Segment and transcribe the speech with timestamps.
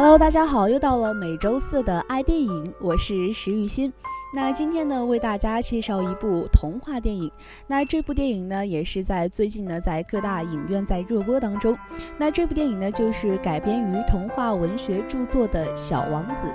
[0.00, 3.92] Hello，大家好，又到了每周四的爱电影，我是石雨欣。
[4.32, 7.28] 那今天呢，为大家介绍一部童话电影。
[7.66, 11.76] 那这部电影呢，也是在最近呢，在各大影院在热播当中。
[12.16, 16.46] 那这部电影呢，就是改编于童话文学著作的《小王子》。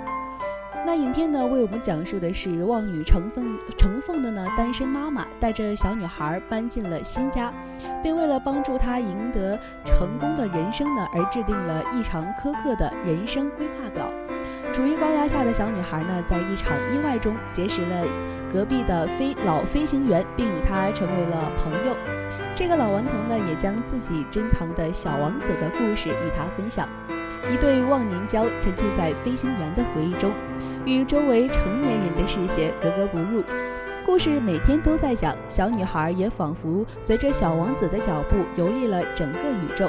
[0.86, 7.50] 那影片呢，为我们讲述的是望女成凤成凤的呢单身妈妈带着小女孩搬进了新家，
[8.02, 14.06] 并为了帮助她赢得成功的人生呢，而制定了异常苛刻的人生规划表。
[14.74, 18.06] 处于高压下的小女孩呢，在一场意外中结识了
[18.52, 21.96] 隔壁的飞老飞行员，并与他成为了朋友。
[22.54, 26.86] 这个老顽童呢，也将自己珍藏的小王子的故事与他分享。
[27.52, 30.30] 一对忘年交沉浸在飞行员的回忆中。
[30.86, 33.42] 与周围成年人的世界格格不入，
[34.04, 39.88] 故事每天都在讲，小女孩也仿佛随着小王子的脚步游历了整个宇宙。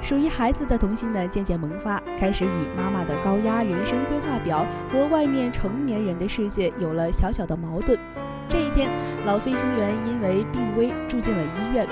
[0.00, 7.98] 属于孩子的童心呢，渐渐萌发，开始与妈妈的高压人生规划表和外面成年人的世界有了小小的矛盾。
[8.48, 8.88] 这一天，
[9.26, 11.86] 老飞行员因为病危住进了医院，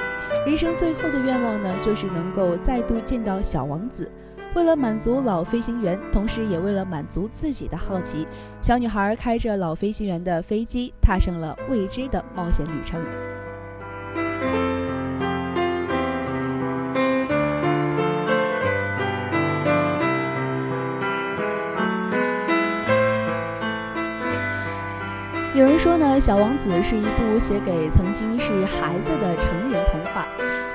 [0.46, 4.10] 人生最后的愿望呢，就是能够再度见到小王子。
[4.54, 8.26] 为了满足老飞行员，同时也为了满足自己的好奇，
[8.60, 13.00] 小女孩开着老飞行员的飞机，踏上了未知的冒险旅程。
[25.58, 30.24] 有人说呢，《小王子》是一部写给曾经是孩子的成人童话。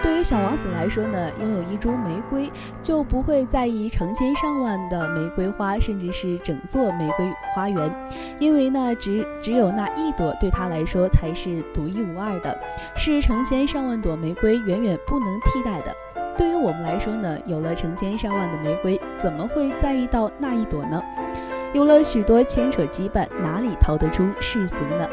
[0.02, 7.26] 对于小王子来说呢，拥有一株玫瑰就不会在意成千上万的玫瑰花，甚至是整座玫瑰
[7.56, 7.90] 花园，
[8.40, 12.54] 因为呢，只只有那一朵对他来说才是独一无二的，
[12.94, 15.96] 是成千上万朵玫瑰远远不能替代的。
[16.38, 21.02] 对于我们来说呢，有了成千上万的玫瑰，怎么会在意到那一朵呢？
[21.74, 25.10] 有了许多牵扯羁绊，哪里逃得出世俗呢？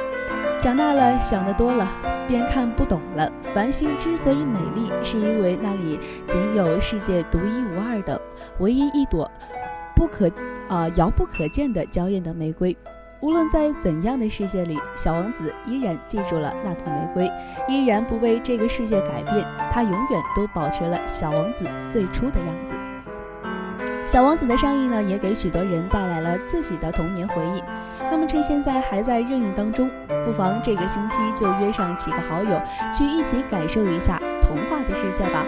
[0.63, 1.89] 长大了，想得多了。
[2.29, 3.29] 便看不懂了。
[3.53, 8.21] 繁星之所以美丽，是因为那里仅有世界独一无二的
[8.61, 9.29] 唯一一朵
[9.97, 10.31] 不可
[10.69, 12.77] 啊遥不可见的娇艳的玫瑰。
[13.21, 17.31] 无论在怎样的世界里，小王子依然记住了那朵玫瑰，
[17.69, 19.45] 依然不为这个世界改变。
[19.73, 22.77] 他永远都保持了小王子最初的样子。
[24.11, 27.63] 小王子的上映呢，也给许多人带来了自己的童年回忆。
[28.11, 29.89] 那么趁现在还在热映当中，
[30.27, 32.61] 不妨这个星期就约上几个好友，
[32.93, 35.45] 去一起感受一下童话的世界吧。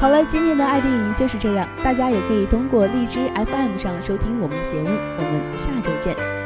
[0.00, 6.43] 好了，今天的爱电影就是这样，大家也可以通过荔枝 FM 上收听我们的节目，我们下周见。